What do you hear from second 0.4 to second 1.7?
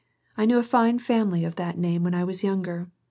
knew a fine family of